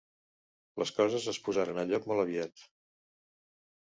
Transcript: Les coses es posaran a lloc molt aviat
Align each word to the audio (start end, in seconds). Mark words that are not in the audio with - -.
Les 0.83 0.93
coses 0.99 1.27
es 1.33 1.39
posaran 1.49 1.81
a 1.85 1.85
lloc 1.91 2.09
molt 2.13 2.25
aviat 2.25 2.67